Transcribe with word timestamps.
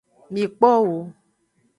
Mi 0.31 0.43
kpo 0.57 0.71
wo. 0.87 0.97